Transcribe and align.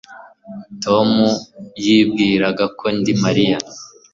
Tom 0.83 1.09
yibwiraga 1.83 2.65
ko 2.77 2.85
ndi 2.97 3.11
Mariya 3.23 3.57